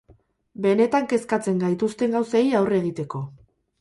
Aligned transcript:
Benetan 0.65 1.05
kezkatzen 1.11 1.61
gaituzten 1.65 2.17
gauzei 2.19 2.43
aurre 2.61 2.81
egiteko. 2.85 3.23